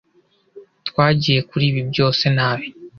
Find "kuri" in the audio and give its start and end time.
1.49-1.63